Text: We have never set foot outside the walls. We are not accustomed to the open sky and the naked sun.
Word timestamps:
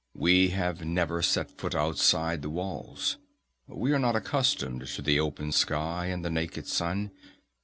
We 0.15 0.47
have 0.49 0.83
never 0.83 1.21
set 1.21 1.51
foot 1.59 1.75
outside 1.75 2.41
the 2.41 2.49
walls. 2.49 3.17
We 3.67 3.93
are 3.93 3.99
not 3.99 4.15
accustomed 4.15 4.87
to 4.87 5.01
the 5.03 5.19
open 5.19 5.51
sky 5.51 6.07
and 6.07 6.25
the 6.25 6.31
naked 6.31 6.65
sun. 6.65 7.11